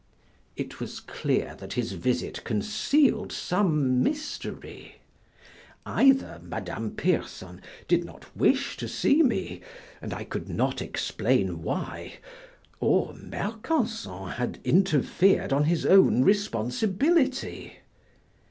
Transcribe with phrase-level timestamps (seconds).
[0.55, 4.95] It was clear that his visit concealed some mystery:
[5.85, 9.61] either Madame Pierson did not wish to see me,
[10.01, 12.13] and I could not explain why,
[12.79, 17.77] or Mercanson had interfered on his own responsibility.